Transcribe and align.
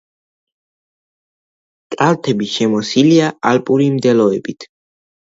კალთები 1.97 2.51
შემოსილია 2.57 3.31
ალპური 3.55 3.95
მდელოებით. 4.01 4.73